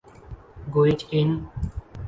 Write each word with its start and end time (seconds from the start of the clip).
گوئچ 0.73 0.99
ان 1.15 1.29